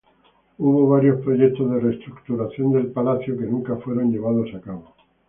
Hubo 0.57 0.89
varios 0.89 1.21
proyectos 1.21 1.69
de 1.69 1.79
reestructuración 1.79 2.71
del 2.73 2.87
palacio 2.91 3.37
que 3.37 3.45
nunca 3.45 3.75
fueron 3.75 4.11
llevados 4.11 4.47
a 4.55 4.59
cabo. 4.59 4.95